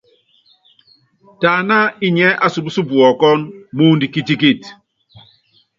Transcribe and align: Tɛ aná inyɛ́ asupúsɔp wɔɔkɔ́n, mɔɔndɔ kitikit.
Tɛ 1.39 1.47
aná 1.59 1.77
inyɛ́ 2.05 2.31
asupúsɔp 2.45 2.87
wɔɔkɔ́n, 2.97 3.39
mɔɔndɔ 3.75 4.05
kitikit. 4.13 4.61